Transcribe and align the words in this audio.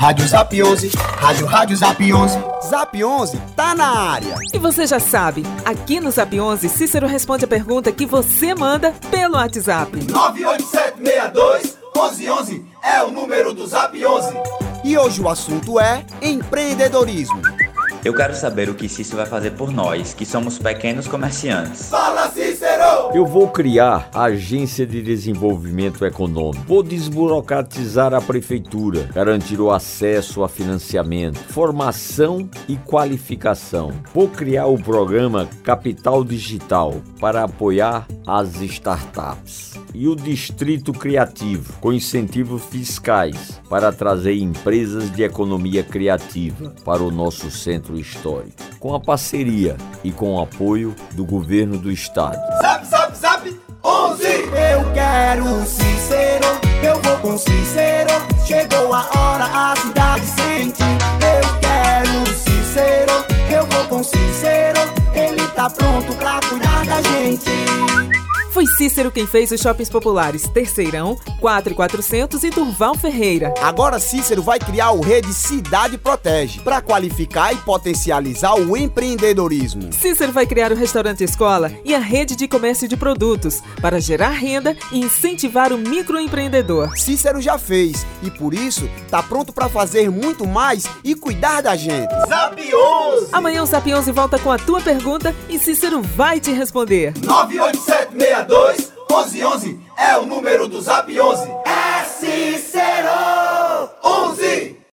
Rádio 0.00 0.28
Zap 0.28 0.62
11, 0.62 0.92
Rádio 0.96 1.46
Rádio 1.46 1.76
Zap 1.76 2.12
11. 2.14 2.38
Zap 2.70 3.04
11 3.04 3.36
tá 3.56 3.74
na 3.74 4.12
área. 4.12 4.36
E 4.54 4.56
você 4.58 4.86
já 4.86 5.00
sabe, 5.00 5.42
aqui 5.64 5.98
no 5.98 6.08
Zap 6.12 6.38
11, 6.38 6.68
Cícero 6.68 7.08
responde 7.08 7.44
a 7.44 7.48
pergunta 7.48 7.90
que 7.90 8.06
você 8.06 8.54
manda 8.54 8.94
pelo 9.10 9.34
WhatsApp. 9.34 9.98
98762 10.04 11.76
1111 11.96 12.64
é 12.80 13.02
o 13.02 13.10
número 13.10 13.52
do 13.52 13.66
Zap 13.66 14.06
11. 14.06 14.34
E 14.84 14.96
hoje 14.96 15.20
o 15.20 15.28
assunto 15.28 15.80
é 15.80 16.06
empreendedorismo. 16.22 17.42
Eu 18.04 18.14
quero 18.14 18.36
saber 18.36 18.70
o 18.70 18.74
que 18.74 18.88
Cícero 18.88 19.16
vai 19.16 19.26
fazer 19.26 19.50
por 19.50 19.72
nós, 19.72 20.14
que 20.14 20.24
somos 20.24 20.60
pequenos 20.60 21.08
comerciantes. 21.08 21.88
Fala 21.88 22.30
Cícero! 22.30 22.57
Eu 23.14 23.24
vou 23.24 23.48
criar 23.48 24.10
a 24.12 24.24
Agência 24.24 24.86
de 24.86 25.00
Desenvolvimento 25.02 26.04
Econômico. 26.04 26.64
Vou 26.66 26.82
desburocratizar 26.82 28.12
a 28.12 28.20
prefeitura, 28.20 29.08
garantir 29.14 29.60
o 29.60 29.70
acesso 29.70 30.44
a 30.44 30.48
financiamento, 30.48 31.38
formação 31.38 32.48
e 32.68 32.76
qualificação. 32.76 33.92
Vou 34.12 34.28
criar 34.28 34.66
o 34.66 34.78
programa 34.78 35.48
Capital 35.64 36.22
Digital 36.22 36.94
para 37.18 37.44
apoiar 37.44 38.06
as 38.26 38.60
startups. 38.60 39.77
E 40.00 40.06
o 40.06 40.14
Distrito 40.14 40.92
Criativo, 40.92 41.72
com 41.80 41.92
incentivos 41.92 42.62
fiscais 42.66 43.60
para 43.68 43.90
trazer 43.90 44.38
empresas 44.38 45.10
de 45.10 45.24
economia 45.24 45.82
criativa 45.82 46.72
para 46.84 47.02
o 47.02 47.10
nosso 47.10 47.50
centro 47.50 47.98
histórico, 47.98 48.54
com 48.78 48.94
a 48.94 49.00
parceria 49.00 49.76
e 50.04 50.12
com 50.12 50.36
o 50.36 50.40
apoio 50.40 50.94
do 51.14 51.24
governo 51.24 51.76
do 51.76 51.90
estado. 51.90 52.38
Zap, 52.62 52.86
zap, 52.86 53.18
zap, 53.18 53.60
11! 53.84 54.24
Eu 54.24 54.92
quero 54.94 55.66
Cícero, 55.66 56.46
eu 56.80 57.02
vou 57.02 57.16
com 57.16 57.36
Cícero. 57.36 57.97
Foi 68.58 68.66
Cícero 68.66 69.12
quem 69.12 69.24
fez 69.24 69.52
os 69.52 69.60
shoppings 69.60 69.88
populares 69.88 70.48
Terceirão, 70.48 71.16
4400 71.40 72.42
e 72.42 72.50
Durval 72.50 72.92
Ferreira. 72.96 73.54
Agora 73.62 74.00
Cícero 74.00 74.42
vai 74.42 74.58
criar 74.58 74.90
o 74.90 75.00
Rede 75.00 75.32
Cidade 75.32 75.96
Protege 75.96 76.58
para 76.62 76.80
qualificar 76.80 77.52
e 77.52 77.56
potencializar 77.58 78.56
o 78.56 78.76
empreendedorismo. 78.76 79.92
Cícero 79.92 80.32
vai 80.32 80.44
criar 80.44 80.72
o 80.72 80.74
restaurante 80.74 81.22
escola 81.22 81.70
e 81.84 81.94
a 81.94 82.00
rede 82.00 82.34
de 82.34 82.48
comércio 82.48 82.88
de 82.88 82.96
produtos 82.96 83.62
para 83.80 84.00
gerar 84.00 84.30
renda 84.30 84.76
e 84.90 84.98
incentivar 84.98 85.72
o 85.72 85.78
microempreendedor. 85.78 86.98
Cícero 86.98 87.40
já 87.40 87.58
fez 87.58 88.04
e 88.24 88.30
por 88.32 88.52
isso 88.52 88.90
tá 89.08 89.22
pronto 89.22 89.52
para 89.52 89.68
fazer 89.68 90.10
muito 90.10 90.44
mais 90.48 90.82
e 91.04 91.14
cuidar 91.14 91.60
da 91.60 91.76
gente. 91.76 92.10
Zap 92.26 92.60
11! 92.60 93.28
Amanhã 93.30 93.62
o 93.62 93.66
Zap 93.66 93.94
11 93.94 94.10
volta 94.10 94.36
com 94.36 94.50
a 94.50 94.58
tua 94.58 94.80
pergunta 94.80 95.32
e 95.48 95.60
Cícero 95.60 96.02
vai 96.02 96.40
te 96.40 96.50
responder. 96.50 97.14
98762 98.48 98.98
1111 99.10 99.80
é 99.98 100.16
o 100.16 100.24
número 100.24 100.66
do 100.66 100.80
Zap 100.80 101.20
11. 101.20 101.50
É 101.66 101.67
Cícero! 101.67 101.67
11! 101.67 101.67